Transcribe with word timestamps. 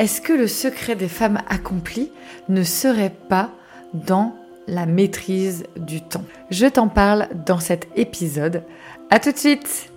Est-ce 0.00 0.22
que 0.22 0.32
le 0.32 0.48
secret 0.48 0.96
des 0.96 1.08
femmes 1.08 1.42
accomplies 1.46 2.10
ne 2.48 2.62
serait 2.62 3.12
pas 3.28 3.50
dans 3.92 4.34
la 4.66 4.86
maîtrise 4.86 5.64
du 5.76 6.00
temps? 6.00 6.24
Je 6.50 6.64
t'en 6.64 6.88
parle 6.88 7.28
dans 7.44 7.58
cet 7.58 7.86
épisode. 7.96 8.62
A 9.10 9.20
tout 9.20 9.30
de 9.30 9.36
suite! 9.36 9.92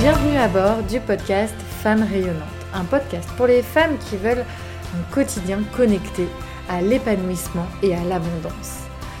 Bienvenue 0.00 0.36
à 0.38 0.48
bord 0.48 0.82
du 0.90 0.98
podcast 0.98 1.54
Femmes 1.80 2.02
rayonnantes, 2.10 2.42
un 2.74 2.84
podcast 2.86 3.28
pour 3.36 3.46
les 3.46 3.62
femmes 3.62 3.98
qui 4.10 4.16
veulent 4.16 4.44
un 4.96 5.14
quotidien 5.14 5.60
connecté 5.76 6.26
à 6.68 6.82
l'épanouissement 6.82 7.66
et 7.84 7.94
à 7.94 8.02
l'abondance 8.02 8.87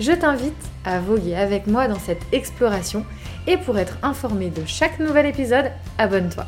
je 0.00 0.12
t'invite 0.12 0.54
à 0.84 0.98
voguer 0.98 1.36
avec 1.36 1.66
moi 1.66 1.86
dans 1.86 1.98
cette 1.98 2.22
exploration 2.32 3.04
et 3.46 3.56
pour 3.58 3.78
être 3.78 3.98
informé 4.02 4.48
de 4.48 4.62
chaque 4.66 4.98
nouvel 4.98 5.26
épisode, 5.26 5.70
abonne-toi. 5.98 6.46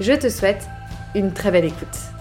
Je 0.00 0.14
te 0.14 0.28
souhaite 0.28 0.66
une 1.14 1.32
très 1.32 1.50
belle 1.50 1.66
écoute. 1.66 2.15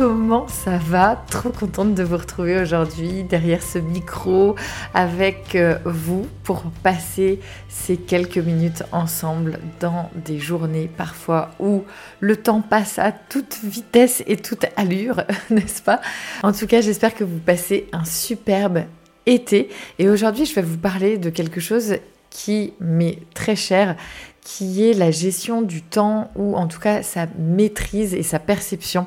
Comment 0.00 0.48
ça 0.48 0.78
va? 0.78 1.22
Trop 1.28 1.50
contente 1.50 1.94
de 1.94 2.02
vous 2.02 2.16
retrouver 2.16 2.58
aujourd'hui 2.58 3.22
derrière 3.22 3.62
ce 3.62 3.78
micro 3.78 4.54
avec 4.94 5.54
euh, 5.54 5.76
vous 5.84 6.26
pour 6.42 6.62
passer 6.82 7.38
ces 7.68 7.98
quelques 7.98 8.38
minutes 8.38 8.82
ensemble 8.92 9.58
dans 9.78 10.08
des 10.14 10.38
journées 10.38 10.88
parfois 10.96 11.50
où 11.60 11.84
le 12.20 12.36
temps 12.36 12.62
passe 12.62 12.98
à 12.98 13.12
toute 13.12 13.58
vitesse 13.62 14.24
et 14.26 14.38
toute 14.38 14.64
allure, 14.76 15.22
n'est-ce 15.50 15.82
pas? 15.82 16.00
En 16.42 16.52
tout 16.52 16.66
cas, 16.66 16.80
j'espère 16.80 17.14
que 17.14 17.22
vous 17.24 17.38
passez 17.38 17.86
un 17.92 18.06
superbe 18.06 18.84
été. 19.26 19.68
Et 19.98 20.08
aujourd'hui, 20.08 20.46
je 20.46 20.54
vais 20.54 20.62
vous 20.62 20.78
parler 20.78 21.18
de 21.18 21.28
quelque 21.28 21.60
chose 21.60 21.96
qui 22.30 22.72
m'est 22.80 23.18
très 23.34 23.56
cher, 23.56 23.96
qui 24.42 24.88
est 24.88 24.94
la 24.94 25.10
gestion 25.10 25.62
du 25.62 25.82
temps 25.82 26.30
ou 26.34 26.56
en 26.56 26.66
tout 26.66 26.80
cas 26.80 27.02
sa 27.02 27.26
maîtrise 27.38 28.14
et 28.14 28.22
sa 28.22 28.38
perception 28.38 29.06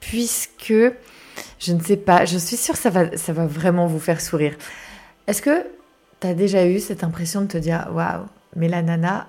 puisque 0.00 0.74
je 1.58 1.72
ne 1.72 1.80
sais 1.80 1.96
pas, 1.96 2.24
je 2.24 2.38
suis 2.38 2.56
sûre 2.56 2.74
que 2.74 2.80
ça 2.80 2.90
va, 2.90 3.16
ça 3.16 3.32
va 3.32 3.46
vraiment 3.46 3.86
vous 3.86 3.98
faire 3.98 4.20
sourire. 4.20 4.54
Est-ce 5.26 5.40
que 5.40 5.64
tu 6.20 6.26
as 6.26 6.34
déjà 6.34 6.66
eu 6.66 6.78
cette 6.80 7.04
impression 7.04 7.42
de 7.42 7.46
te 7.46 7.58
dire 7.58 7.88
waouh, 7.92 8.26
mais 8.56 8.68
la 8.68 8.82
nana, 8.82 9.28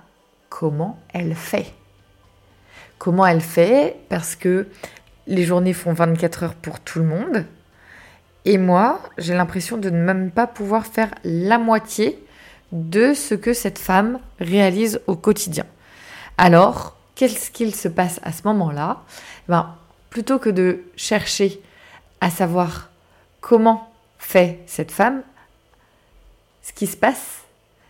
comment 0.49 0.99
elle 1.13 1.35
fait? 1.35 1.73
Comment 2.97 3.25
elle 3.25 3.41
fait? 3.41 3.97
Parce 4.09 4.35
que 4.35 4.67
les 5.27 5.43
journées 5.43 5.73
font 5.73 5.93
24 5.93 6.43
heures 6.43 6.53
pour 6.53 6.79
tout 6.79 6.99
le 6.99 7.05
monde. 7.05 7.45
Et 8.45 8.57
moi, 8.57 9.01
j'ai 9.17 9.33
l'impression 9.33 9.77
de 9.77 9.89
ne 9.89 9.97
même 9.97 10.31
pas 10.31 10.47
pouvoir 10.47 10.85
faire 10.85 11.13
la 11.23 11.57
moitié 11.57 12.23
de 12.71 13.13
ce 13.13 13.35
que 13.35 13.53
cette 13.53 13.79
femme 13.79 14.19
réalise 14.39 15.01
au 15.07 15.15
quotidien. 15.15 15.65
Alors, 16.37 16.97
qu'est-ce 17.15 17.51
qu'il 17.51 17.73
se 17.73 17.87
passe 17.87 18.19
à 18.23 18.31
ce 18.31 18.43
moment-là? 18.45 19.03
Ben, 19.47 19.75
Plutôt 20.15 20.39
que 20.39 20.49
de 20.49 20.85
chercher 20.95 21.61
à 22.21 22.29
savoir 22.29 22.89
comment 23.41 23.91
fait 24.17 24.61
cette 24.65 24.91
femme, 24.91 25.23
ce 26.61 26.71
qui 26.71 26.87
se 26.87 26.95
passe, 26.95 27.43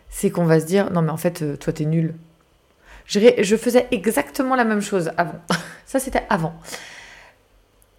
c'est 0.09 0.31
qu'on 0.31 0.45
va 0.45 0.59
se 0.59 0.65
dire 0.65 0.89
non 0.89 1.03
mais 1.03 1.11
en 1.11 1.17
fait, 1.17 1.43
euh, 1.43 1.55
toi 1.55 1.71
t'es 1.71 1.85
nul. 1.85 2.15
Je, 3.05 3.19
je 3.43 3.55
faisais 3.55 3.87
exactement 3.91 4.55
la 4.55 4.63
même 4.63 4.81
chose 4.81 5.11
avant. 5.17 5.39
Ça 5.85 5.99
c'était 5.99 6.25
avant. 6.29 6.55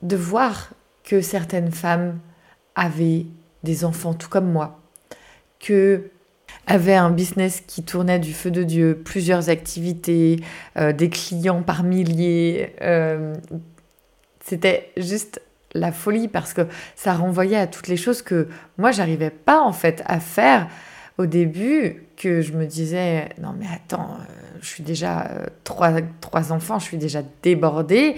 De 0.03 0.17
voir 0.17 0.71
que 1.05 1.21
certaines 1.21 1.71
femmes 1.71 2.19
avaient 2.75 3.27
des 3.63 3.85
enfants 3.85 4.15
tout 4.15 4.29
comme 4.29 4.51
moi, 4.51 4.81
que 5.61 6.11
avait 6.67 6.95
un 6.95 7.11
business 7.11 7.63
qui 7.67 7.83
tournait 7.83 8.19
du 8.19 8.33
feu 8.33 8.51
de 8.51 8.63
Dieu, 8.63 9.01
plusieurs 9.05 9.49
activités, 9.51 10.41
euh, 10.77 10.93
des 10.93 11.11
clients 11.11 11.63
par 11.63 11.83
milliers. 11.83 12.75
Euh, 12.83 13.35
c'était 14.45 14.91
juste 14.97 15.41
la 15.75 15.93
folie 15.93 16.29
parce 16.29 16.55
que 16.55 16.63
ça 16.95 17.15
renvoyait 17.15 17.57
à 17.59 17.67
toutes 17.67 17.89
les 17.89 17.97
choses 17.97 18.23
que 18.23 18.49
moi 18.79 18.93
j'arrivais 18.93 19.31
pas 19.31 19.61
en 19.61 19.73
fait 19.73 20.03
à 20.07 20.21
faire. 20.21 20.69
Au 21.19 21.25
début 21.25 22.05
que 22.17 22.43
je 22.43 22.53
me 22.53 22.67
disais 22.67 23.31
non 23.41 23.55
mais 23.59 23.67
attends 23.75 24.19
euh, 24.21 24.59
je 24.61 24.67
suis 24.67 24.83
déjà 24.83 25.31
trois, 25.65 25.93
trois 26.21 26.53
enfants 26.53 26.79
je 26.79 26.85
suis 26.85 26.99
déjà 26.99 27.23
débordée. 27.43 28.17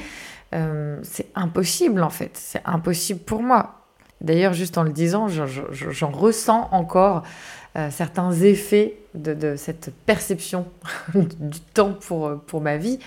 C'est 1.02 1.26
impossible 1.34 2.02
en 2.02 2.08
fait. 2.08 2.30
C'est 2.34 2.62
impossible 2.64 3.20
pour 3.20 3.42
moi. 3.42 3.78
D'ailleurs 4.20 4.52
juste 4.52 4.78
en 4.78 4.82
le 4.82 4.90
disant 4.90 5.28
j'en 5.28 6.10
ressens 6.10 6.68
encore 6.72 7.22
euh, 7.76 7.90
certains 7.90 8.32
effets 8.32 8.96
de, 9.14 9.56
cette 9.56 9.92
perception 10.06 10.66
du 11.14 11.60
temps 11.74 11.94
pour, 11.94 12.40
pour 12.46 12.60
ma 12.60 12.76
vie. 12.76 12.98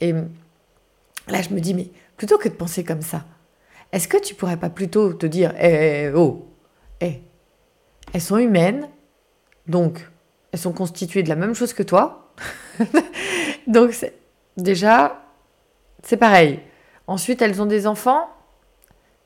Et 0.00 0.12
là, 0.12 1.42
je 1.42 1.50
me 1.50 1.60
dis, 1.60 1.74
mais 1.74 1.88
plutôt 2.16 2.38
que 2.38 2.48
de 2.48 2.54
penser 2.54 2.84
comme 2.84 3.02
ça, 3.02 3.24
est-ce 3.92 4.08
que 4.08 4.16
tu 4.16 4.34
pourrais 4.34 4.56
pas 4.56 4.70
plutôt 4.70 5.12
te 5.12 5.26
dire, 5.26 5.54
eh, 5.58 6.06
eh 6.06 6.12
oh, 6.14 6.48
eh, 7.00 7.20
elles 8.12 8.20
sont 8.20 8.38
humaines, 8.38 8.88
donc 9.66 10.08
elles 10.52 10.58
sont 10.58 10.72
constituées 10.72 11.22
de 11.22 11.28
la 11.28 11.36
même 11.36 11.54
chose 11.54 11.72
que 11.72 11.82
toi. 11.82 12.32
donc 13.66 13.94
déjà, 14.56 15.22
c'est 16.02 16.16
pareil. 16.16 16.60
Ensuite, 17.06 17.42
elles 17.42 17.60
ont 17.62 17.66
des 17.66 17.86
enfants, 17.86 18.28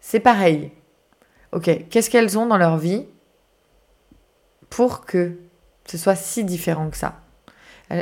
c'est 0.01 0.21
pareil. 0.21 0.71
Ok, 1.53 1.71
qu'est-ce 1.89 2.11
qu'elles 2.11 2.39
ont 2.39 2.47
dans 2.47 2.59
leur 2.59 2.77
vie? 2.77 3.07
Pour 4.71 5.05
que 5.05 5.39
ce 5.87 5.99
soit 5.99 6.17
si 6.17 6.45
différent 6.45 6.91
que 6.91 6.97
ça. 6.97 7.21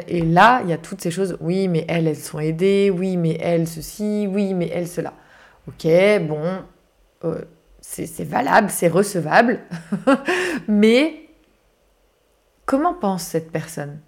Et 0.08 0.22
là, 0.22 0.62
il 0.64 0.70
y 0.70 0.72
a 0.72 0.78
toutes 0.78 1.00
ces 1.00 1.12
choses. 1.12 1.36
Oui, 1.40 1.68
mais 1.68 1.84
elles, 1.88 2.08
elles 2.08 2.16
sont 2.16 2.40
aidées. 2.40 2.90
Oui, 2.90 3.16
mais 3.16 3.38
elles, 3.40 3.68
ceci. 3.68 4.26
Oui, 4.28 4.52
mais 4.52 4.68
elles, 4.68 4.88
cela. 4.88 5.12
Ok, 5.68 5.86
bon, 6.22 6.62
euh, 7.24 7.40
c'est 7.80 8.24
valable, 8.24 8.70
c'est 8.70 8.88
recevable. 8.88 9.60
mais 10.68 11.28
comment 12.64 12.94
pense 12.94 13.22
cette 13.22 13.52
personne? 13.52 14.00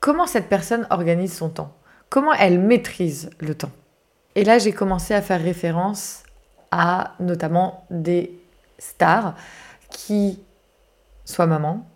Comment 0.00 0.26
cette 0.26 0.48
personne 0.48 0.86
organise 0.90 1.34
son 1.34 1.48
temps? 1.48 1.76
Comment 2.08 2.32
elle 2.34 2.60
maîtrise 2.60 3.30
le 3.40 3.54
temps? 3.54 3.72
Et 4.36 4.44
là, 4.44 4.58
j'ai 4.58 4.72
commencé 4.72 5.14
à 5.14 5.22
faire 5.22 5.42
référence 5.42 6.22
à 6.70 7.14
notamment 7.20 7.86
des 7.90 8.38
stars 8.78 9.34
qui 9.90 10.40
soit 11.26 11.46
maman, 11.46 11.86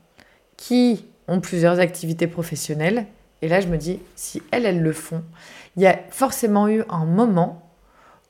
qui 0.59 1.07
ont 1.29 1.41
plusieurs 1.41 1.81
activités 1.81 2.27
professionnelles. 2.27 3.07
Et 3.41 3.49
là, 3.49 3.63
je 3.63 3.69
me 3.69 3.79
dis, 3.79 4.01
si 4.15 4.43
elles, 4.51 4.67
elles 4.67 4.83
le 4.83 4.93
font, 4.93 5.25
il 5.77 5.83
y 5.83 5.87
a 5.87 5.99
forcément 6.11 6.69
eu 6.69 6.85
un 6.91 7.07
moment 7.07 7.67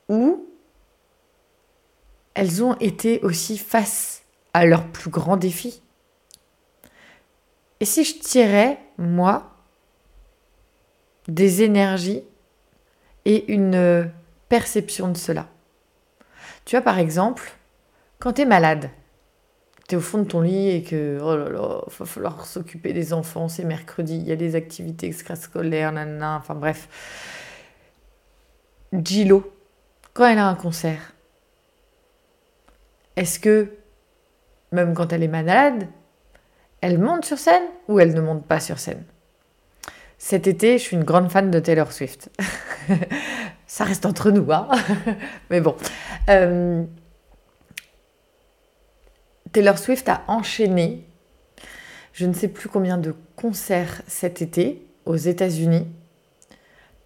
où 0.08 0.46
elles 2.34 2.62
ont 2.62 2.74
été 2.74 3.20
aussi 3.22 3.58
face 3.58 4.22
à 4.54 4.66
leurs 4.66 4.86
plus 4.86 5.10
grands 5.10 5.36
défis. 5.36 5.82
Et 7.80 7.84
si 7.84 8.04
je 8.04 8.18
tirais, 8.18 8.78
moi, 8.98 9.56
des 11.26 11.62
énergies 11.62 12.22
et 13.24 13.52
une 13.52 14.12
perception 14.48 15.08
de 15.08 15.16
cela. 15.16 15.48
Tu 16.64 16.76
vois, 16.76 16.82
par 16.82 16.98
exemple, 16.98 17.52
quand 18.18 18.34
tu 18.34 18.42
es 18.42 18.46
malade, 18.46 18.90
au 19.96 20.00
fond 20.00 20.18
de 20.18 20.24
ton 20.24 20.40
lit 20.40 20.70
et 20.70 20.82
que, 20.82 21.18
oh 21.22 21.36
là 21.36 21.48
là, 21.48 21.80
va 21.86 22.06
falloir 22.06 22.46
s'occuper 22.46 22.92
des 22.92 23.12
enfants, 23.12 23.48
c'est 23.48 23.64
mercredi, 23.64 24.16
il 24.16 24.26
y 24.26 24.32
a 24.32 24.36
des 24.36 24.54
activités 24.54 25.06
extrascolaires, 25.06 25.92
nanana, 25.92 26.36
enfin 26.38 26.54
bref. 26.54 26.88
Gilo, 28.92 29.52
quand 30.12 30.26
elle 30.26 30.38
a 30.38 30.48
un 30.48 30.54
concert, 30.54 31.12
est-ce 33.16 33.38
que, 33.38 33.70
même 34.72 34.94
quand 34.94 35.12
elle 35.12 35.22
est 35.22 35.28
malade, 35.28 35.86
elle 36.80 36.98
monte 36.98 37.24
sur 37.24 37.38
scène 37.38 37.62
ou 37.88 38.00
elle 38.00 38.14
ne 38.14 38.20
monte 38.20 38.46
pas 38.46 38.60
sur 38.60 38.78
scène? 38.78 39.04
Cet 40.18 40.46
été, 40.46 40.78
je 40.78 40.82
suis 40.82 40.96
une 40.96 41.04
grande 41.04 41.30
fan 41.30 41.50
de 41.50 41.58
Taylor 41.60 41.92
Swift. 41.92 42.30
Ça 43.66 43.84
reste 43.84 44.04
entre 44.04 44.30
nous, 44.30 44.52
hein 44.52 44.68
Mais 45.50 45.60
bon. 45.60 45.76
Euh, 46.28 46.84
Taylor 49.52 49.78
Swift 49.78 50.08
a 50.08 50.22
enchaîné 50.28 51.06
je 52.12 52.26
ne 52.26 52.32
sais 52.32 52.48
plus 52.48 52.68
combien 52.68 52.98
de 52.98 53.14
concerts 53.36 54.02
cet 54.06 54.42
été 54.42 54.86
aux 55.06 55.16
États-Unis. 55.16 55.86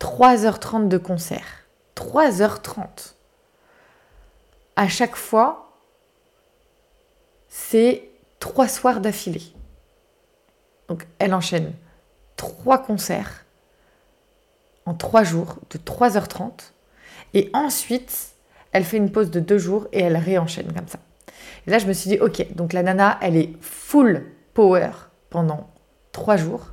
3h30 0.01 0.89
de 0.89 0.99
concert. 0.99 1.67
3h30. 1.95 3.15
À 4.77 4.89
chaque 4.89 5.17
fois, 5.17 5.73
c'est 7.49 8.09
trois 8.41 8.67
soirs 8.67 9.01
d'affilée. 9.01 9.53
Donc 10.89 11.07
elle 11.19 11.33
enchaîne 11.33 11.73
trois 12.37 12.79
concerts 12.79 13.45
en 14.87 14.95
trois 14.95 15.23
jours 15.23 15.59
de 15.71 15.79
3h30. 15.79 16.73
Et 17.35 17.51
ensuite, 17.53 18.33
elle 18.73 18.85
fait 18.85 18.97
une 18.97 19.13
pause 19.13 19.31
de 19.31 19.41
deux 19.41 19.59
jours 19.59 19.87
et 19.93 20.01
elle 20.01 20.17
réenchaîne 20.17 20.73
comme 20.73 20.89
ça. 20.89 20.99
Et 21.67 21.71
là, 21.71 21.79
je 21.79 21.87
me 21.87 21.93
suis 21.93 22.11
dit, 22.11 22.19
ok, 22.19 22.55
donc 22.55 22.73
la 22.73 22.83
nana, 22.83 23.19
elle 23.23 23.37
est 23.37 23.51
full 23.61 24.25
power 24.55 24.91
pendant 25.31 25.71
trois 26.13 26.37
jours 26.37 26.73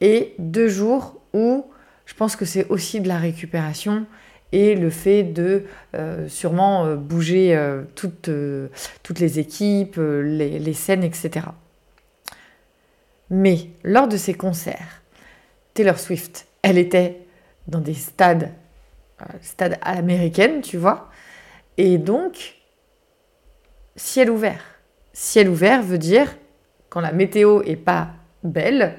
et 0.00 0.34
deux 0.38 0.68
jours 0.68 1.20
où 1.32 1.66
je 2.06 2.14
pense 2.14 2.36
que 2.36 2.44
c'est 2.44 2.66
aussi 2.68 3.00
de 3.00 3.08
la 3.08 3.18
récupération 3.18 4.06
et 4.52 4.74
le 4.74 4.90
fait 4.90 5.22
de 5.22 5.64
euh, 5.94 6.28
sûrement 6.28 6.84
euh, 6.84 6.96
bouger 6.96 7.56
euh, 7.56 7.82
toutes, 7.94 8.30
toutes, 9.02 9.20
les 9.20 9.38
équipes, 9.38 9.96
les, 9.96 10.58
les, 10.58 10.72
scènes, 10.72 11.04
etc. 11.04 11.46
Mais 13.30 13.68
lors 13.84 14.08
de 14.08 14.16
ces 14.16 14.34
concerts, 14.34 15.02
Taylor 15.74 16.00
Swift, 16.00 16.46
elle 16.62 16.78
était 16.78 17.20
dans 17.68 17.78
des 17.78 17.94
stades, 17.94 18.50
stades 19.40 19.78
américaines, 19.82 20.62
tu 20.62 20.78
vois, 20.78 21.10
et 21.76 21.98
donc 21.98 22.59
ciel 23.96 24.30
ouvert. 24.30 24.62
Ciel 25.12 25.48
ouvert 25.48 25.82
veut 25.82 25.98
dire 25.98 26.36
quand 26.88 27.00
la 27.00 27.12
météo 27.12 27.62
est 27.62 27.76
pas 27.76 28.08
belle, 28.42 28.98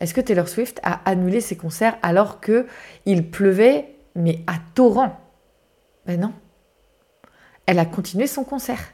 est-ce 0.00 0.14
que 0.14 0.20
Taylor 0.20 0.48
Swift 0.48 0.80
a 0.82 1.00
annulé 1.08 1.40
ses 1.40 1.56
concerts 1.56 1.96
alors 2.02 2.40
que 2.40 2.66
il 3.06 3.30
pleuvait 3.30 3.94
mais 4.14 4.40
à 4.46 4.54
torrent? 4.74 5.18
Ben 6.06 6.20
non. 6.20 6.32
Elle 7.66 7.78
a 7.78 7.86
continué 7.86 8.26
son 8.26 8.44
concert. 8.44 8.92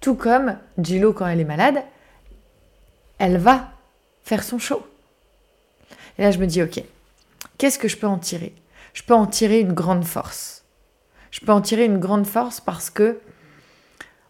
Tout 0.00 0.14
comme 0.14 0.58
Gillo 0.78 1.12
quand 1.12 1.26
elle 1.26 1.40
est 1.40 1.44
malade, 1.44 1.82
elle 3.18 3.38
va 3.38 3.70
faire 4.24 4.42
son 4.42 4.58
show. 4.58 4.84
Et 6.18 6.22
là 6.22 6.30
je 6.30 6.38
me 6.38 6.46
dis 6.46 6.62
OK. 6.62 6.82
Qu'est-ce 7.58 7.78
que 7.78 7.88
je 7.88 7.96
peux 7.96 8.08
en 8.08 8.18
tirer? 8.18 8.54
Je 8.92 9.02
peux 9.02 9.14
en 9.14 9.26
tirer 9.26 9.60
une 9.60 9.72
grande 9.72 10.04
force. 10.04 10.64
Je 11.30 11.40
peux 11.40 11.52
en 11.52 11.60
tirer 11.60 11.84
une 11.84 11.98
grande 11.98 12.26
force 12.26 12.60
parce 12.60 12.90
que 12.90 13.20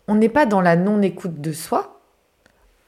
on 0.09 0.15
n'est 0.15 0.29
pas 0.29 0.47
dans 0.47 0.61
la 0.61 0.77
non-écoute 0.77 1.41
de 1.41 1.53
soi, 1.53 2.01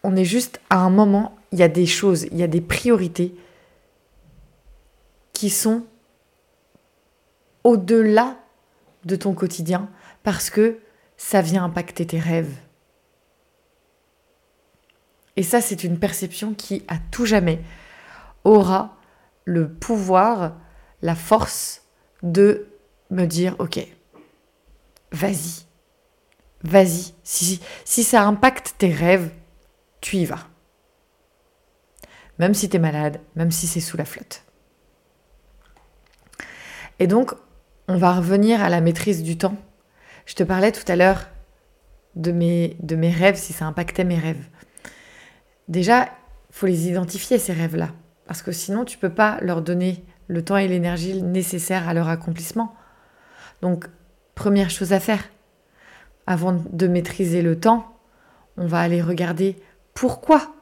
on 0.03 0.17
est 0.17 0.25
juste 0.25 0.61
à 0.71 0.79
un 0.79 0.91
moment, 0.91 1.37
il 1.53 1.59
y 1.59 1.63
a 1.63 1.69
des 1.69 1.87
choses, 1.87 2.25
il 2.31 2.39
y 2.39 2.43
a 2.43 2.49
des 2.49 2.61
priorités 2.61 3.35
qui 5.33 5.51
sont 5.51 5.85
au-delà 7.65 8.37
de 9.05 9.17
ton 9.17 9.35
quotidien 9.35 9.89
parce 10.23 10.51
que 10.51 10.79
ça 11.17 11.41
vient 11.41 11.65
impacter 11.65 12.07
tes 12.07 12.19
rêves. 12.19 12.57
Et 15.37 15.43
ça, 15.43 15.61
c'est 15.61 15.85
une 15.85 15.99
perception 15.99 16.55
qui, 16.55 16.85
à 16.87 16.97
tout 17.11 17.27
jamais, 17.27 17.61
aura 18.45 18.97
le 19.45 19.69
pouvoir, 19.69 20.57
la 21.03 21.15
force 21.15 21.83
de 22.23 22.67
me 23.11 23.27
dire, 23.27 23.57
ok, 23.59 23.87
vas-y, 25.13 25.65
vas-y. 26.65 27.15
Si, 27.23 27.61
si 27.85 28.03
ça 28.03 28.25
impacte 28.25 28.75
tes 28.79 28.93
rêves, 28.93 29.31
tu 30.01 30.17
y 30.17 30.25
vas. 30.25 30.49
Même 32.39 32.55
si 32.55 32.69
tu 32.69 32.77
es 32.77 32.81
malade, 32.81 33.21
même 33.37 33.53
si 33.53 33.67
c'est 33.67 33.81
sous 33.81 33.97
la 33.97 34.05
flotte. 34.05 34.43
Et 36.99 37.07
donc, 37.07 37.33
on 37.89 37.97
va 37.97 38.13
revenir 38.13 38.63
à 38.63 38.69
la 38.69 38.81
maîtrise 38.81 39.23
du 39.23 39.37
temps. 39.39 39.57
Je 40.27 40.35
te 40.35 40.43
parlais 40.43 40.73
tout 40.73 40.91
à 40.91 40.97
l'heure 40.97 41.29
de 42.17 42.33
mes, 42.33 42.77
de 42.81 42.97
mes 42.97 43.11
rêves, 43.11 43.37
si 43.37 43.53
ça 43.53 43.67
impactait 43.67 44.05
mes 44.05 44.19
rêves. 44.19 44.49
Déjà, 45.69 46.09
faut 46.51 46.67
les 46.67 46.89
identifier, 46.89 47.39
ces 47.39 47.53
rêves-là. 47.53 47.91
Parce 48.27 48.43
que 48.43 48.53
sinon, 48.53 48.85
tu 48.85 48.99
peux 48.99 49.13
pas 49.13 49.39
leur 49.43 49.61
donner 49.61 50.05
le 50.29 50.43
temps 50.43 50.57
et 50.57 50.69
l'énergie 50.69 51.23
nécessaires 51.23 51.89
à 51.89 51.95
leur 51.95 52.09
accomplissement. 52.09 52.75
Donc, 53.61 53.87
première 54.35 54.71
chose 54.71 54.93
à 54.93 55.01
faire, 55.01 55.23
avant 56.26 56.53
de 56.53 56.87
maîtriser 56.87 57.43
le 57.43 57.59
temps, 57.59 57.99
on 58.56 58.67
va 58.67 58.81
aller 58.81 59.03
regarder 59.03 59.56
pourquoi 59.94 60.55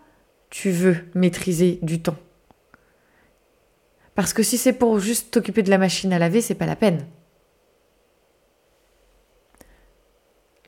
tu 0.50 0.70
veux 0.70 0.96
maîtriser 1.14 1.78
du 1.82 2.02
temps. 2.02 2.16
Parce 4.14 4.32
que 4.32 4.42
si 4.42 4.58
c'est 4.58 4.72
pour 4.72 4.98
juste 4.98 5.32
t'occuper 5.32 5.62
de 5.62 5.70
la 5.70 5.78
machine 5.78 6.12
à 6.12 6.18
laver, 6.18 6.40
c'est 6.40 6.54
pas 6.54 6.66
la 6.66 6.76
peine. 6.76 7.06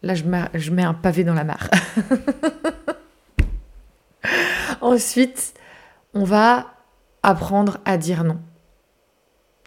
Là, 0.03 0.15
je 0.15 0.71
mets, 0.71 0.83
un 0.83 0.95
pavé 0.95 1.25
dans 1.25 1.35
la 1.35 1.45
mare. 1.45 1.71
Ensuite, 4.83 5.55
on 6.13 6.25
va 6.25 6.75
apprendre 7.23 7.79
à 7.87 7.97
dire 7.97 8.23
non. 8.23 8.39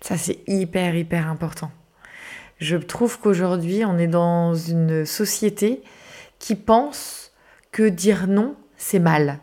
Ça, 0.01 0.15
c'est 0.15 0.43
hyper, 0.47 0.95
hyper 0.95 1.27
important. 1.27 1.71
Je 2.59 2.77
trouve 2.77 3.19
qu'aujourd'hui, 3.19 3.85
on 3.85 3.97
est 3.97 4.07
dans 4.07 4.55
une 4.55 5.05
société 5.05 5.83
qui 6.39 6.55
pense 6.55 7.31
que 7.71 7.87
dire 7.87 8.27
non, 8.27 8.55
c'est 8.77 8.99
mal. 8.99 9.39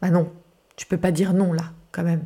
Bah 0.00 0.10
non, 0.10 0.32
tu 0.76 0.86
peux 0.86 0.96
pas 0.96 1.12
dire 1.12 1.32
non 1.32 1.52
là, 1.52 1.72
quand 1.92 2.02
même. 2.02 2.24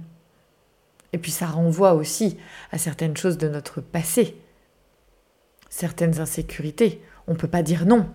Et 1.12 1.18
puis 1.18 1.30
ça 1.30 1.46
renvoie 1.46 1.94
aussi 1.94 2.38
à 2.72 2.78
certaines 2.78 3.16
choses 3.16 3.38
de 3.38 3.48
notre 3.48 3.80
passé, 3.80 4.40
certaines 5.68 6.20
insécurités. 6.20 7.02
On 7.26 7.32
ne 7.32 7.38
peut 7.38 7.48
pas 7.48 7.62
dire 7.62 7.86
non. 7.86 8.08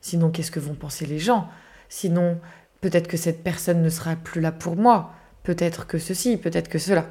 Sinon, 0.00 0.30
qu'est-ce 0.30 0.50
que 0.50 0.60
vont 0.60 0.74
penser 0.74 1.06
les 1.06 1.18
gens? 1.18 1.48
Sinon, 1.88 2.40
peut-être 2.80 3.08
que 3.08 3.16
cette 3.16 3.42
personne 3.42 3.82
ne 3.82 3.88
sera 3.88 4.16
plus 4.16 4.40
là 4.40 4.52
pour 4.52 4.76
moi. 4.76 5.12
Peut-être 5.42 5.86
que 5.86 5.98
ceci, 5.98 6.36
peut-être 6.36 6.68
que 6.68 6.78
cela. 6.78 7.06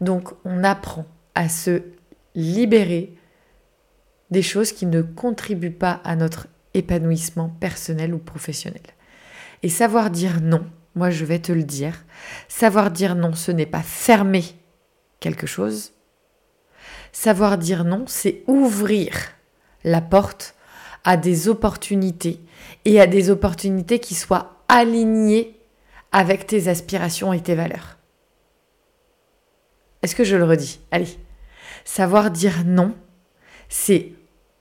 Donc, 0.00 0.30
on 0.44 0.64
apprend 0.64 1.06
à 1.34 1.48
se 1.48 1.82
libérer 2.34 3.14
des 4.30 4.42
choses 4.42 4.72
qui 4.72 4.86
ne 4.86 5.02
contribuent 5.02 5.70
pas 5.70 6.00
à 6.04 6.16
notre 6.16 6.46
épanouissement 6.74 7.48
personnel 7.48 8.14
ou 8.14 8.18
professionnel. 8.18 8.82
Et 9.62 9.68
savoir 9.68 10.10
dire 10.10 10.40
non, 10.40 10.64
moi 10.94 11.10
je 11.10 11.24
vais 11.24 11.40
te 11.40 11.52
le 11.52 11.64
dire, 11.64 12.04
savoir 12.48 12.90
dire 12.90 13.14
non, 13.14 13.34
ce 13.34 13.50
n'est 13.50 13.66
pas 13.66 13.82
fermer 13.82 14.44
quelque 15.18 15.46
chose. 15.46 15.92
Savoir 17.12 17.58
dire 17.58 17.84
non, 17.84 18.04
c'est 18.06 18.42
ouvrir 18.46 19.12
la 19.84 20.00
porte 20.00 20.54
à 21.04 21.16
des 21.16 21.48
opportunités 21.48 22.40
et 22.84 23.00
à 23.00 23.06
des 23.06 23.30
opportunités 23.30 23.98
qui 23.98 24.14
soient 24.14 24.62
alignées 24.68 25.58
avec 26.12 26.46
tes 26.46 26.68
aspirations 26.68 27.32
et 27.32 27.40
tes 27.40 27.54
valeurs. 27.54 27.99
Est-ce 30.02 30.14
que 30.14 30.24
je 30.24 30.36
le 30.36 30.44
redis? 30.44 30.80
Allez. 30.90 31.18
Savoir 31.84 32.30
dire 32.30 32.64
non, 32.64 32.94
c'est 33.68 34.12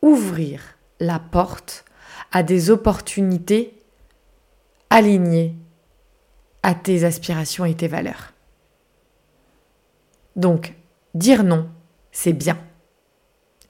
ouvrir 0.01 0.61
la 0.99 1.19
porte 1.19 1.85
à 2.31 2.43
des 2.43 2.69
opportunités 2.69 3.81
alignées 4.89 5.55
à 6.63 6.73
tes 6.73 7.03
aspirations 7.03 7.65
et 7.65 7.75
tes 7.75 7.87
valeurs. 7.87 8.33
Donc, 10.35 10.73
dire 11.13 11.43
non, 11.43 11.69
c'est 12.11 12.33
bien. 12.33 12.57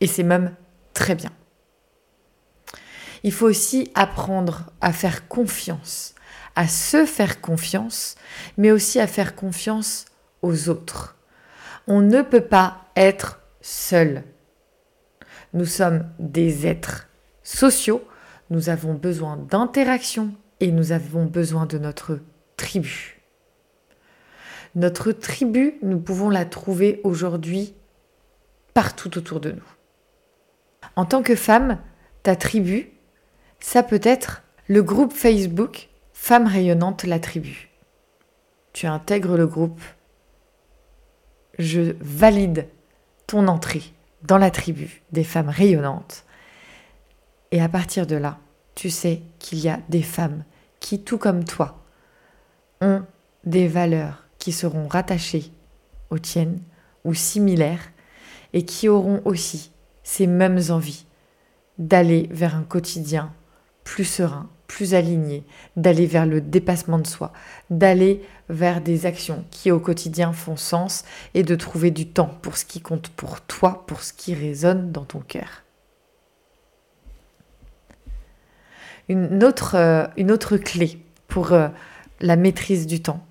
Et 0.01 0.07
c'est 0.07 0.23
même 0.23 0.55
très 0.93 1.15
bien. 1.15 1.31
Il 3.23 3.33
faut 3.33 3.47
aussi 3.47 3.91
apprendre 3.95 4.71
à 4.81 4.93
faire 4.93 5.27
confiance, 5.27 6.15
à 6.55 6.67
se 6.67 7.05
faire 7.05 7.41
confiance, 7.41 8.15
mais 8.57 8.71
aussi 8.71 8.99
à 8.99 9.07
faire 9.07 9.35
confiance 9.35 10.05
aux 10.41 10.69
autres. 10.69 11.18
On 11.87 12.01
ne 12.01 12.21
peut 12.21 12.45
pas 12.45 12.85
être 12.95 13.41
seul. 13.61 14.23
Nous 15.53 15.65
sommes 15.65 16.07
des 16.19 16.67
êtres 16.67 17.07
sociaux 17.43 18.03
nous 18.49 18.69
avons 18.69 18.93
besoin 18.93 19.37
d'interaction 19.37 20.33
et 20.59 20.71
nous 20.71 20.91
avons 20.91 21.25
besoin 21.25 21.65
de 21.65 21.77
notre 21.77 22.19
tribu. 22.57 23.21
Notre 24.75 25.11
tribu, 25.11 25.75
nous 25.81 25.99
pouvons 25.99 26.29
la 26.29 26.45
trouver 26.45 26.99
aujourd'hui 27.03 27.73
partout 28.73 29.17
autour 29.17 29.39
de 29.39 29.51
nous. 29.51 29.63
En 30.95 31.05
tant 31.05 31.23
que 31.23 31.35
femme, 31.35 31.79
ta 32.23 32.35
tribu, 32.35 32.89
ça 33.59 33.83
peut 33.83 34.01
être 34.03 34.43
le 34.67 34.83
groupe 34.83 35.13
Facebook 35.13 35.87
Femmes 36.13 36.47
rayonnantes 36.47 37.05
la 37.05 37.19
tribu. 37.19 37.69
Tu 38.73 38.87
intègres 38.87 39.37
le 39.37 39.47
groupe, 39.47 39.81
je 41.59 41.93
valide 41.99 42.67
ton 43.27 43.47
entrée 43.47 43.83
dans 44.23 44.37
la 44.37 44.49
tribu 44.49 45.03
des 45.11 45.23
femmes 45.23 45.49
rayonnantes. 45.49 46.25
Et 47.51 47.61
à 47.61 47.69
partir 47.69 48.07
de 48.07 48.15
là, 48.15 48.39
tu 48.75 48.89
sais 48.89 49.21
qu'il 49.37 49.59
y 49.59 49.69
a 49.69 49.79
des 49.89 50.01
femmes 50.01 50.43
qui, 50.79 51.03
tout 51.03 51.17
comme 51.17 51.43
toi, 51.43 51.83
ont 52.81 53.03
des 53.43 53.67
valeurs 53.67 54.25
qui 54.39 54.51
seront 54.51 54.87
rattachées 54.87 55.51
aux 56.09 56.19
tiennes 56.19 56.59
ou 57.03 57.13
similaires 57.13 57.91
et 58.53 58.63
qui 58.63 58.87
auront 58.87 59.21
aussi 59.25 59.71
ces 60.03 60.27
mêmes 60.27 60.59
envies 60.69 61.05
d'aller 61.77 62.29
vers 62.31 62.55
un 62.55 62.63
quotidien 62.63 63.33
plus 63.83 64.05
serein, 64.05 64.49
plus 64.67 64.93
aligné, 64.93 65.43
d'aller 65.75 66.05
vers 66.05 66.25
le 66.25 66.41
dépassement 66.41 66.99
de 66.99 67.07
soi, 67.07 67.33
d'aller 67.69 68.21
vers 68.49 68.81
des 68.81 69.05
actions 69.05 69.43
qui 69.51 69.71
au 69.71 69.79
quotidien 69.79 70.31
font 70.31 70.57
sens 70.57 71.03
et 71.33 71.43
de 71.43 71.55
trouver 71.55 71.91
du 71.91 72.07
temps 72.07 72.37
pour 72.41 72.57
ce 72.57 72.65
qui 72.65 72.81
compte 72.81 73.09
pour 73.09 73.41
toi, 73.41 73.83
pour 73.87 74.03
ce 74.03 74.13
qui 74.13 74.33
résonne 74.33 74.91
dans 74.91 75.05
ton 75.05 75.19
cœur. 75.19 75.63
Une 79.07 79.43
autre, 79.43 79.75
euh, 79.75 80.05
une 80.17 80.37
clé 80.37 80.99
pour 81.27 81.51
euh, 81.51 81.67
la 82.21 82.35
maîtrise 82.35 82.85
du 82.85 83.01
temps, 83.01 83.25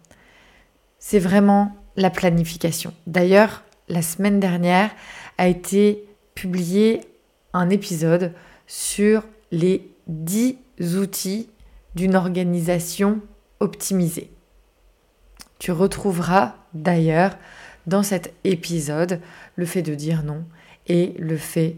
c'est 0.99 1.21
vraiment 1.21 1.77
la 1.97 2.11
planification. 2.11 2.93
D'ailleurs, 3.07 3.63
la 3.89 4.03
semaine 4.03 4.41
dernière 4.41 4.91
a 5.39 5.47
été 5.47 6.05
publié 6.35 7.01
un 7.53 7.71
épisode 7.71 8.33
sur 8.67 9.23
les 9.51 9.89
10 10.09 10.57
outils 10.97 11.51
d'une 11.95 12.17
organisation 12.17 13.21
optimisée. 13.61 14.31
Tu 15.59 15.73
retrouveras 15.73 16.55
d'ailleurs 16.75 17.37
dans 17.87 18.03
cet 18.03 18.35
épisode 18.45 19.21
le 19.57 19.67
fait 19.67 19.83
de 19.83 19.95
dire 19.95 20.23
non 20.23 20.45
et 20.87 21.15
le 21.19 21.37
fait 21.37 21.77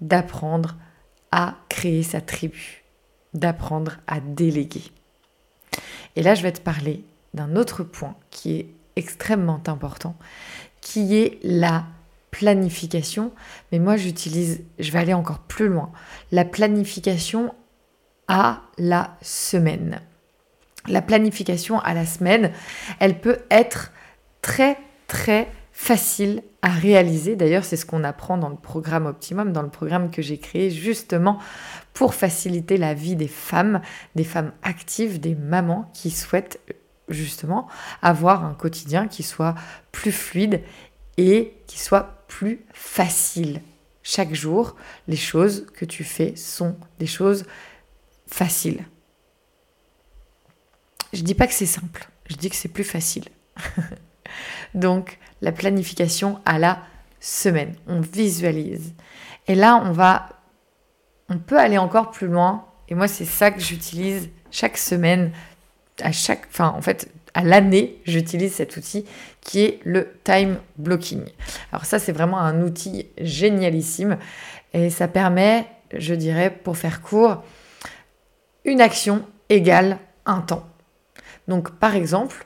d'apprendre 0.00 0.76
à 1.32 1.56
créer 1.68 2.02
sa 2.02 2.20
tribu, 2.20 2.84
d'apprendre 3.34 3.98
à 4.06 4.20
déléguer. 4.20 4.84
Et 6.14 6.22
là, 6.22 6.34
je 6.34 6.42
vais 6.42 6.52
te 6.52 6.60
parler 6.60 7.04
d'un 7.34 7.56
autre 7.56 7.82
point 7.82 8.16
qui 8.30 8.52
est 8.56 8.68
extrêmement 8.96 9.62
important, 9.66 10.16
qui 10.80 11.16
est 11.16 11.38
la 11.42 11.84
planification. 12.30 13.32
Mais 13.70 13.78
moi, 13.78 13.96
j'utilise, 13.96 14.62
je 14.78 14.90
vais 14.90 14.98
aller 14.98 15.14
encore 15.14 15.40
plus 15.40 15.68
loin, 15.68 15.90
la 16.32 16.44
planification 16.44 17.54
la 18.28 19.16
semaine. 19.22 20.00
La 20.88 21.02
planification 21.02 21.80
à 21.80 21.94
la 21.94 22.06
semaine, 22.06 22.52
elle 23.00 23.20
peut 23.20 23.38
être 23.50 23.92
très 24.42 24.78
très 25.06 25.48
facile 25.72 26.42
à 26.62 26.68
réaliser. 26.68 27.36
D'ailleurs, 27.36 27.64
c'est 27.64 27.76
ce 27.76 27.86
qu'on 27.86 28.02
apprend 28.02 28.38
dans 28.38 28.48
le 28.48 28.56
programme 28.56 29.06
Optimum, 29.06 29.52
dans 29.52 29.62
le 29.62 29.68
programme 29.68 30.10
que 30.10 30.22
j'ai 30.22 30.38
créé 30.38 30.70
justement 30.70 31.38
pour 31.92 32.14
faciliter 32.14 32.76
la 32.76 32.94
vie 32.94 33.14
des 33.14 33.28
femmes, 33.28 33.80
des 34.14 34.24
femmes 34.24 34.52
actives, 34.62 35.20
des 35.20 35.34
mamans 35.34 35.90
qui 35.92 36.10
souhaitent 36.10 36.60
justement 37.08 37.68
avoir 38.02 38.44
un 38.44 38.54
quotidien 38.54 39.06
qui 39.06 39.22
soit 39.22 39.54
plus 39.92 40.12
fluide 40.12 40.62
et 41.18 41.52
qui 41.66 41.78
soit 41.78 42.24
plus 42.26 42.64
facile. 42.72 43.60
Chaque 44.02 44.34
jour, 44.34 44.76
les 45.08 45.16
choses 45.16 45.66
que 45.74 45.84
tu 45.84 46.04
fais 46.04 46.36
sont 46.36 46.76
des 46.98 47.06
choses 47.06 47.44
facile. 48.26 48.84
Je 51.12 51.22
dis 51.22 51.34
pas 51.34 51.46
que 51.46 51.54
c'est 51.54 51.66
simple, 51.66 52.08
je 52.28 52.36
dis 52.36 52.50
que 52.50 52.56
c'est 52.56 52.68
plus 52.68 52.84
facile. 52.84 53.24
Donc 54.74 55.18
la 55.40 55.52
planification 55.52 56.40
à 56.44 56.58
la 56.58 56.82
semaine, 57.20 57.74
on 57.86 58.00
visualise. 58.00 58.94
Et 59.46 59.54
là, 59.54 59.82
on 59.84 59.92
va 59.92 60.28
on 61.28 61.38
peut 61.38 61.58
aller 61.58 61.78
encore 61.78 62.10
plus 62.10 62.28
loin 62.28 62.66
et 62.88 62.94
moi 62.94 63.08
c'est 63.08 63.24
ça 63.24 63.50
que 63.50 63.60
j'utilise 63.60 64.30
chaque 64.50 64.78
semaine 64.78 65.32
à 66.00 66.12
chaque 66.12 66.46
enfin 66.50 66.68
en 66.76 66.82
fait 66.82 67.10
à 67.34 67.42
l'année, 67.42 68.00
j'utilise 68.06 68.54
cet 68.54 68.78
outil 68.78 69.04
qui 69.42 69.60
est 69.60 69.80
le 69.84 70.14
time 70.24 70.56
blocking. 70.78 71.22
Alors 71.70 71.84
ça 71.84 71.98
c'est 71.98 72.12
vraiment 72.12 72.38
un 72.38 72.62
outil 72.62 73.08
génialissime 73.18 74.16
et 74.72 74.88
ça 74.88 75.06
permet, 75.06 75.66
je 75.94 76.14
dirais 76.14 76.50
pour 76.50 76.78
faire 76.78 77.02
court, 77.02 77.44
une 78.66 78.80
action 78.80 79.24
égale 79.48 79.98
un 80.26 80.40
temps. 80.40 80.66
Donc 81.48 81.70
par 81.78 81.94
exemple, 81.94 82.44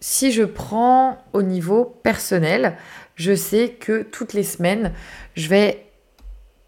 si 0.00 0.32
je 0.32 0.42
prends 0.42 1.18
au 1.32 1.42
niveau 1.42 1.84
personnel, 2.02 2.76
je 3.14 3.34
sais 3.34 3.68
que 3.68 4.02
toutes 4.02 4.32
les 4.32 4.42
semaines, 4.42 4.92
je 5.36 5.48
vais 5.48 5.86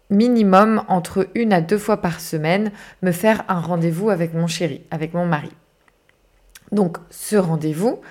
minimum 0.09 0.83
entre 0.87 1.27
une 1.35 1.51
à 1.51 1.61
deux 1.61 1.79
fois 1.79 1.97
par 1.97 2.19
semaine 2.19 2.71
me 3.01 3.11
faire 3.11 3.43
un 3.47 3.59
rendez-vous 3.59 4.09
avec 4.09 4.33
mon 4.33 4.47
chéri, 4.47 4.83
avec 4.91 5.13
mon 5.13 5.25
mari. 5.25 5.51
Donc 6.71 6.97
ce 7.09 7.35
rendez-vous, 7.35 8.01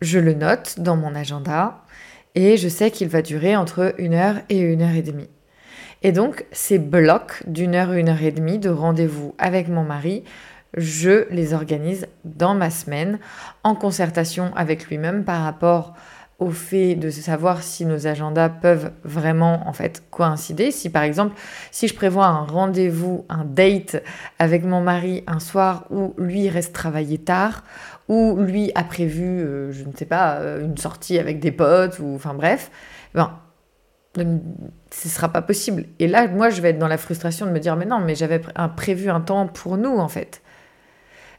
je 0.00 0.18
le 0.18 0.34
note 0.34 0.80
dans 0.80 0.96
mon 0.96 1.14
agenda 1.14 1.84
et 2.34 2.56
je 2.56 2.68
sais 2.68 2.90
qu'il 2.90 3.08
va 3.08 3.22
durer 3.22 3.56
entre 3.56 3.94
une 3.98 4.14
heure 4.14 4.36
et 4.48 4.58
une 4.58 4.82
heure 4.82 4.94
et 4.94 5.02
demie. 5.02 5.30
Et 6.02 6.12
donc, 6.12 6.46
ces 6.52 6.78
blocs 6.78 7.42
d'une 7.46 7.74
heure, 7.74 7.92
une 7.92 8.08
heure 8.08 8.22
et 8.22 8.30
demie 8.30 8.58
de 8.58 8.70
rendez-vous 8.70 9.34
avec 9.38 9.68
mon 9.68 9.82
mari, 9.82 10.22
je 10.76 11.26
les 11.32 11.54
organise 11.54 12.06
dans 12.24 12.54
ma 12.54 12.70
semaine 12.70 13.18
en 13.64 13.74
concertation 13.74 14.52
avec 14.54 14.86
lui-même 14.86 15.24
par 15.24 15.42
rapport 15.42 15.94
au 16.38 16.50
fait 16.50 16.94
de 16.94 17.10
savoir 17.10 17.64
si 17.64 17.84
nos 17.84 18.06
agendas 18.06 18.48
peuvent 18.48 18.92
vraiment 19.02 19.66
en 19.66 19.72
fait 19.72 20.04
coïncider. 20.10 20.70
Si 20.70 20.88
par 20.88 21.02
exemple, 21.02 21.34
si 21.72 21.88
je 21.88 21.94
prévois 21.94 22.26
un 22.26 22.44
rendez-vous, 22.44 23.24
un 23.28 23.44
date 23.44 24.02
avec 24.38 24.64
mon 24.64 24.80
mari 24.80 25.24
un 25.26 25.40
soir 25.40 25.86
où 25.90 26.14
lui 26.16 26.48
reste 26.48 26.72
travailler 26.72 27.18
tard, 27.18 27.64
ou 28.06 28.36
lui 28.36 28.70
a 28.76 28.84
prévu, 28.84 29.24
euh, 29.24 29.72
je 29.72 29.82
ne 29.82 29.92
sais 29.96 30.06
pas, 30.06 30.36
euh, 30.36 30.64
une 30.64 30.76
sortie 30.76 31.18
avec 31.18 31.40
des 31.40 31.50
potes, 31.50 31.98
ou 31.98 32.14
enfin 32.14 32.34
bref, 32.34 32.70
ben 33.14 33.32
ce 34.90 35.08
sera 35.08 35.28
pas 35.28 35.42
possible. 35.42 35.86
Et 35.98 36.06
là, 36.06 36.28
moi, 36.28 36.50
je 36.50 36.60
vais 36.60 36.70
être 36.70 36.78
dans 36.78 36.88
la 36.88 36.98
frustration 36.98 37.46
de 37.46 37.50
me 37.50 37.60
dire, 37.60 37.76
mais 37.76 37.86
non, 37.86 38.00
mais 38.00 38.14
j'avais 38.14 38.40
prévu 38.76 39.10
un 39.10 39.20
temps 39.20 39.46
pour 39.46 39.76
nous, 39.76 39.96
en 39.96 40.08
fait. 40.08 40.42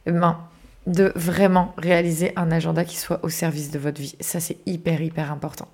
Ben, 0.06 0.38
de 0.86 1.12
vraiment 1.14 1.74
réaliser 1.76 2.32
un 2.36 2.50
agenda 2.50 2.84
qui 2.84 2.96
soit 2.96 3.20
au 3.22 3.28
service 3.28 3.70
de 3.70 3.78
votre 3.78 4.00
vie. 4.00 4.16
Ça, 4.20 4.40
c'est 4.40 4.56
hyper, 4.66 5.00
hyper 5.02 5.30
important. 5.30 5.68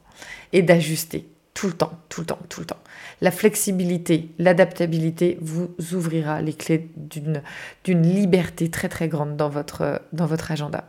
Et 0.53 0.63
d'ajuster 0.63 1.29
tout 1.55 1.69
le 1.69 1.73
temps, 1.73 1.93
tout 2.09 2.21
le 2.21 2.27
temps, 2.27 2.39
tout 2.49 2.61
le 2.61 2.67
temps. 2.67 2.77
La 3.23 3.31
flexibilité, 3.31 4.29
l'adaptabilité 4.39 5.39
vous 5.41 5.75
ouvrira 5.93 6.43
les 6.43 6.53
clés 6.53 6.91
d'une 6.97 8.03
liberté 8.03 8.71
très, 8.71 8.89
très 8.89 9.09
grande 9.09 9.37
dans 9.37 9.49
votre, 9.49 10.03
dans 10.13 10.27
votre 10.27 10.51
agenda. 10.53 10.85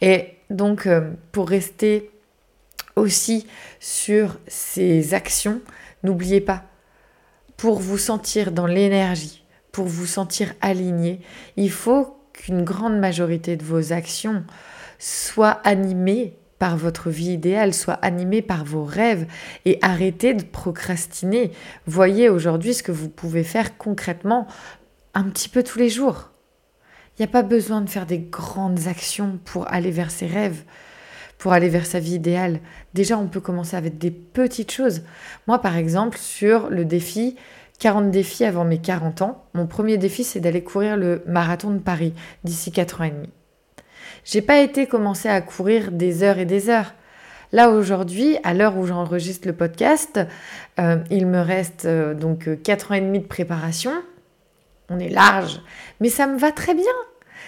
Et 0.00 0.28
donc, 0.48 0.86
euh, 0.86 1.10
pour 1.30 1.48
rester 1.48 2.10
aussi 2.96 3.46
sur 3.80 4.38
ces 4.46 5.14
actions, 5.14 5.60
n'oubliez 6.02 6.40
pas, 6.40 6.64
pour 7.56 7.78
vous 7.78 7.98
sentir 7.98 8.52
dans 8.52 8.66
l'énergie, 8.66 9.44
pour 9.70 9.86
vous 9.86 10.06
sentir 10.06 10.54
aligné, 10.60 11.20
il 11.56 11.70
faut 11.70 12.16
qu'une 12.32 12.64
grande 12.64 12.98
majorité 12.98 13.56
de 13.56 13.64
vos 13.64 13.92
actions 13.92 14.44
soient 14.98 15.60
animées 15.64 16.36
par 16.58 16.76
votre 16.76 17.10
vie 17.10 17.32
idéale, 17.32 17.74
soient 17.74 17.98
animées 18.02 18.42
par 18.42 18.64
vos 18.64 18.84
rêves 18.84 19.26
et 19.64 19.78
arrêtez 19.82 20.34
de 20.34 20.44
procrastiner. 20.44 21.50
Voyez 21.86 22.28
aujourd'hui 22.28 22.74
ce 22.74 22.84
que 22.84 22.92
vous 22.92 23.08
pouvez 23.08 23.42
faire 23.42 23.76
concrètement 23.76 24.46
un 25.14 25.24
petit 25.24 25.48
peu 25.48 25.62
tous 25.62 25.78
les 25.78 25.88
jours. 25.88 26.30
Il 27.18 27.22
n'y 27.22 27.24
a 27.24 27.32
pas 27.32 27.42
besoin 27.42 27.80
de 27.80 27.90
faire 27.90 28.06
des 28.06 28.20
grandes 28.20 28.86
actions 28.86 29.38
pour 29.44 29.70
aller 29.72 29.90
vers 29.90 30.10
ses 30.10 30.26
rêves 30.26 30.62
pour 31.42 31.52
aller 31.52 31.68
vers 31.68 31.86
sa 31.86 31.98
vie 31.98 32.14
idéale. 32.14 32.60
Déjà, 32.94 33.18
on 33.18 33.26
peut 33.26 33.40
commencer 33.40 33.76
avec 33.76 33.98
des 33.98 34.12
petites 34.12 34.70
choses. 34.70 35.02
Moi, 35.48 35.58
par 35.58 35.76
exemple, 35.76 36.16
sur 36.16 36.70
le 36.70 36.84
défi 36.84 37.34
40 37.80 38.12
défis 38.12 38.44
avant 38.44 38.64
mes 38.64 38.78
40 38.78 39.22
ans, 39.22 39.44
mon 39.52 39.66
premier 39.66 39.98
défi, 39.98 40.22
c'est 40.22 40.38
d'aller 40.38 40.62
courir 40.62 40.96
le 40.96 41.24
marathon 41.26 41.72
de 41.72 41.80
Paris 41.80 42.14
d'ici 42.44 42.70
4 42.70 43.00
ans 43.00 43.04
et 43.04 43.10
demi. 43.10 43.28
J'ai 44.24 44.40
pas 44.40 44.60
été 44.60 44.86
commencer 44.86 45.28
à 45.28 45.40
courir 45.40 45.90
des 45.90 46.22
heures 46.22 46.38
et 46.38 46.44
des 46.44 46.70
heures. 46.70 46.94
Là 47.50 47.70
aujourd'hui, 47.70 48.36
à 48.44 48.54
l'heure 48.54 48.76
où 48.76 48.86
j'enregistre 48.86 49.48
le 49.48 49.52
podcast, 49.52 50.20
euh, 50.78 50.98
il 51.10 51.26
me 51.26 51.40
reste 51.40 51.86
euh, 51.86 52.14
donc 52.14 52.48
4 52.62 52.92
ans 52.92 52.94
et 52.94 53.00
demi 53.00 53.18
de 53.18 53.26
préparation. 53.26 53.90
On 54.90 55.00
est 55.00 55.08
large, 55.08 55.60
mais 55.98 56.08
ça 56.08 56.28
me 56.28 56.38
va 56.38 56.52
très 56.52 56.74
bien 56.74 56.84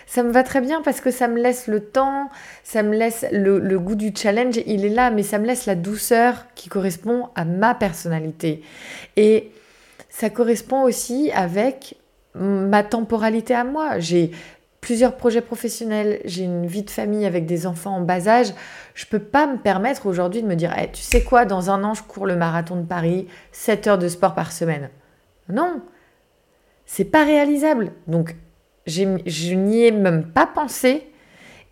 ça 0.06 0.22
me 0.22 0.30
va 0.30 0.42
très 0.42 0.60
bien 0.60 0.82
parce 0.82 1.00
que 1.00 1.10
ça 1.10 1.28
me 1.28 1.40
laisse 1.40 1.66
le 1.66 1.80
temps, 1.80 2.30
ça 2.62 2.82
me 2.82 2.94
laisse 2.94 3.24
le, 3.32 3.78
goût 3.78 3.94
du 3.94 4.12
challenge, 4.14 4.56
il 4.66 4.84
est 4.84 4.90
là, 4.90 5.10
mais 5.10 5.22
ça 5.22 5.38
me 5.38 5.46
laisse 5.46 5.66
la 5.66 5.74
douceur 5.74 6.46
qui 6.54 6.68
correspond 6.68 7.28
à 7.34 7.44
ma 7.44 7.74
personnalité. 7.74 8.62
Et 9.16 9.50
ça 10.08 10.30
correspond 10.30 10.82
aussi 10.82 11.30
avec 11.34 11.96
ma 12.34 12.82
temporalité 12.82 13.54
à 13.54 13.64
moi. 13.64 13.98
J'ai 13.98 14.30
plusieurs 14.80 15.16
projets 15.16 15.40
professionnels, 15.40 16.20
j'ai 16.26 16.44
une 16.44 16.66
vie 16.66 16.82
de 16.82 16.90
famille 16.90 17.24
avec 17.24 17.46
des 17.46 17.66
enfants 17.66 17.96
en 17.96 18.00
bas 18.00 18.28
âge. 18.28 18.52
Je 18.94 19.06
peux 19.06 19.18
pas 19.18 19.46
me 19.46 19.56
permettre 19.56 20.06
aujourd'hui 20.06 20.42
de 20.42 20.46
me 20.46 20.56
dire, 20.56 20.74
tu 20.92 21.02
sais 21.02 21.22
quoi, 21.24 21.46
dans 21.46 21.70
un 21.70 21.82
an, 21.84 21.94
je 21.94 22.02
cours 22.02 22.26
le 22.26 22.36
marathon 22.36 22.76
de 22.76 22.84
Paris, 22.84 23.26
7 23.52 23.86
heures 23.86 23.98
de 23.98 24.08
sport 24.08 24.34
par 24.34 24.52
semaine. 24.52 24.90
Non, 25.48 25.80
c'est 26.86 27.04
pas 27.04 27.24
réalisable. 27.24 27.92
Donc, 28.06 28.36
je 28.86 29.54
n'y 29.54 29.84
ai 29.84 29.90
même 29.90 30.24
pas 30.24 30.46
pensé 30.46 31.08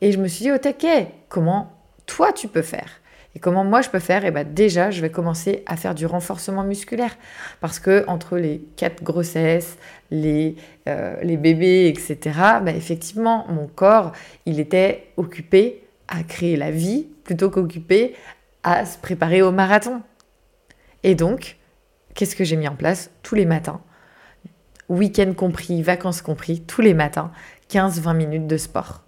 et 0.00 0.12
je 0.12 0.19
me 0.19 0.28
suis 0.28 0.45
dit, 0.45 0.52
au 0.52 0.59
taquet, 0.59 1.09
comment 1.28 1.73
toi 2.07 2.33
tu 2.33 2.49
peux 2.49 2.62
faire? 2.62 3.00
Et 3.35 3.38
comment 3.38 3.64
moi 3.64 3.81
je 3.81 3.88
peux 3.88 3.99
faire? 3.99 4.25
Et 4.25 4.31
bien 4.31 4.45
déjà, 4.45 4.90
je 4.90 5.00
vais 5.00 5.11
commencer 5.11 5.62
à 5.66 5.76
faire 5.76 5.95
du 5.95 6.04
renforcement 6.04 6.64
musculaire. 6.64 7.16
Parce 7.61 7.78
que 7.78 8.04
entre 8.09 8.37
les 8.37 8.62
quatre 8.76 9.02
grossesses, 9.02 9.78
les, 10.11 10.57
euh, 10.88 11.16
les 11.23 11.37
bébés, 11.37 11.87
etc., 11.88 12.19
ben 12.62 12.76
effectivement, 12.76 13.47
mon 13.49 13.66
corps, 13.69 14.12
il 14.45 14.61
était 14.61 15.07
occupé 15.16 15.83
à 16.09 16.23
créer 16.25 16.57
la 16.57 16.71
vie 16.71 17.07
plutôt 17.25 17.49
qu'occupé 17.49 18.14
à 18.64 18.85
se 18.85 18.99
préparer 18.99 19.40
au 19.40 19.50
marathon. 19.50 20.02
Et 21.04 21.14
donc, 21.14 21.57
qu'est-ce 22.14 22.37
que 22.37 22.45
j'ai 22.45 22.57
mis 22.57 22.69
en 22.69 22.76
place 22.76 23.11
tous 23.23 23.35
les 23.35 23.47
matins? 23.47 23.81
Week-end 24.93 25.33
compris, 25.35 25.83
vacances 25.83 26.23
compris, 26.23 26.61
tous 26.61 26.83
les 26.83 26.95
matins, 26.95 27.33
15-20 27.71 28.17
minutes 28.17 28.47
de 28.47 28.57
sport 28.57 29.03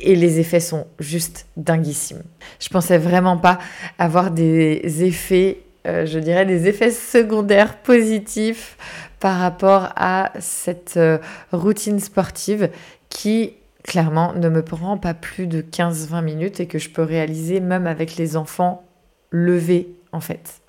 et 0.00 0.14
les 0.14 0.40
effets 0.40 0.60
sont 0.60 0.86
juste 0.98 1.46
dinguissimes. 1.56 2.22
Je 2.60 2.68
pensais 2.68 2.98
vraiment 2.98 3.36
pas 3.36 3.58
avoir 3.98 4.30
des 4.30 5.04
effets, 5.04 5.58
euh, 5.86 6.06
je 6.06 6.18
dirais 6.18 6.46
des 6.46 6.68
effets 6.68 6.90
secondaires 6.90 7.78
positifs 7.78 8.76
par 9.20 9.38
rapport 9.38 9.90
à 9.96 10.32
cette 10.40 10.96
euh, 10.96 11.18
routine 11.52 12.00
sportive 12.00 12.70
qui 13.08 13.54
clairement 13.82 14.32
ne 14.34 14.48
me 14.48 14.62
prend 14.62 14.98
pas 14.98 15.14
plus 15.14 15.46
de 15.46 15.62
15-20 15.62 16.22
minutes 16.22 16.60
et 16.60 16.66
que 16.66 16.78
je 16.78 16.90
peux 16.90 17.02
réaliser 17.02 17.60
même 17.60 17.86
avec 17.86 18.16
les 18.16 18.36
enfants 18.36 18.84
levés 19.30 19.88
en 20.12 20.20
fait. 20.20 20.63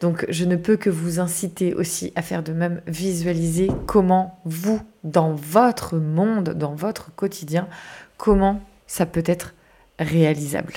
Donc 0.00 0.24
je 0.28 0.44
ne 0.44 0.56
peux 0.56 0.76
que 0.76 0.90
vous 0.90 1.20
inciter 1.20 1.74
aussi 1.74 2.12
à 2.16 2.22
faire 2.22 2.42
de 2.42 2.52
même, 2.52 2.80
visualiser 2.86 3.68
comment 3.86 4.38
vous, 4.44 4.80
dans 5.04 5.34
votre 5.34 5.96
monde, 5.96 6.50
dans 6.50 6.74
votre 6.74 7.14
quotidien, 7.14 7.68
comment 8.16 8.60
ça 8.86 9.06
peut 9.06 9.24
être 9.26 9.54
réalisable. 9.98 10.74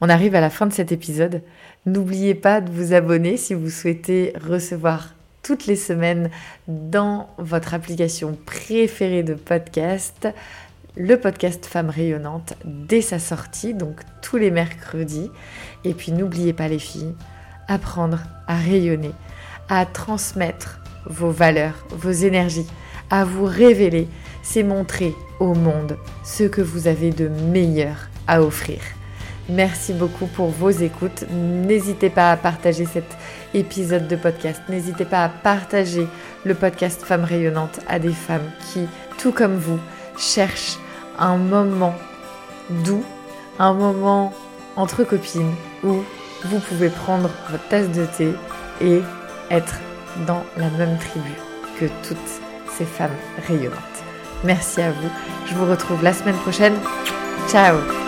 On 0.00 0.08
arrive 0.08 0.34
à 0.34 0.40
la 0.40 0.50
fin 0.50 0.66
de 0.66 0.72
cet 0.72 0.90
épisode. 0.90 1.42
N'oubliez 1.86 2.34
pas 2.34 2.60
de 2.60 2.70
vous 2.70 2.92
abonner 2.92 3.36
si 3.36 3.54
vous 3.54 3.70
souhaitez 3.70 4.32
recevoir 4.42 5.14
toutes 5.42 5.66
les 5.66 5.76
semaines 5.76 6.30
dans 6.66 7.28
votre 7.38 7.74
application 7.74 8.36
préférée 8.46 9.22
de 9.22 9.34
podcast 9.34 10.28
le 10.96 11.16
podcast 11.16 11.66
Femmes 11.66 11.90
rayonnantes 11.90 12.54
dès 12.64 13.00
sa 13.00 13.18
sortie, 13.18 13.74
donc 13.74 14.00
tous 14.20 14.36
les 14.36 14.50
mercredis. 14.50 15.30
Et 15.84 15.94
puis 15.94 16.12
n'oubliez 16.12 16.52
pas 16.52 16.68
les 16.68 16.78
filles, 16.78 17.14
apprendre 17.68 18.18
à 18.46 18.56
rayonner, 18.56 19.12
à 19.68 19.86
transmettre 19.86 20.80
vos 21.06 21.30
valeurs, 21.30 21.86
vos 21.90 22.10
énergies, 22.10 22.66
à 23.10 23.24
vous 23.24 23.44
révéler, 23.44 24.08
c'est 24.42 24.62
montrer 24.62 25.14
au 25.40 25.54
monde 25.54 25.96
ce 26.24 26.44
que 26.44 26.60
vous 26.60 26.86
avez 26.86 27.10
de 27.10 27.28
meilleur 27.28 28.08
à 28.26 28.42
offrir. 28.42 28.80
Merci 29.48 29.92
beaucoup 29.92 30.26
pour 30.26 30.48
vos 30.48 30.70
écoutes. 30.70 31.24
N'hésitez 31.30 32.10
pas 32.10 32.30
à 32.30 32.36
partager 32.36 32.86
cet 32.86 33.04
épisode 33.54 34.08
de 34.08 34.16
podcast. 34.16 34.62
N'hésitez 34.68 35.04
pas 35.04 35.24
à 35.24 35.28
partager 35.28 36.06
le 36.44 36.54
podcast 36.54 37.02
Femmes 37.02 37.24
rayonnantes 37.24 37.80
à 37.88 37.98
des 37.98 38.12
femmes 38.12 38.48
qui, 38.72 38.86
tout 39.18 39.32
comme 39.32 39.56
vous, 39.56 39.80
cherchent 40.16 40.78
un 41.18 41.36
moment 41.36 41.94
doux, 42.70 43.04
un 43.58 43.74
moment 43.74 44.32
entre 44.76 45.04
copines 45.04 45.54
où 45.84 46.02
vous 46.44 46.58
pouvez 46.60 46.88
prendre 46.88 47.30
votre 47.50 47.68
tasse 47.68 47.90
de 47.90 48.06
thé 48.06 48.32
et 48.80 49.02
être 49.50 49.76
dans 50.26 50.42
la 50.56 50.70
même 50.70 50.98
tribu 50.98 51.32
que 51.78 51.86
toutes 52.06 52.18
ces 52.76 52.84
femmes 52.84 53.16
rayonnantes. 53.46 53.78
Merci 54.44 54.82
à 54.82 54.90
vous. 54.90 55.10
Je 55.46 55.54
vous 55.54 55.66
retrouve 55.66 56.02
la 56.02 56.12
semaine 56.12 56.36
prochaine. 56.36 56.74
Ciao 57.48 58.01